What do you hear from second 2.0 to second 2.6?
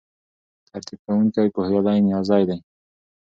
نیازی دی.